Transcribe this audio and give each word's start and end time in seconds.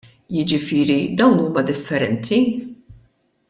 Jiġifieri 0.35 0.97
dawn 1.19 1.37
huma 1.43 1.61
differenti? 1.69 2.39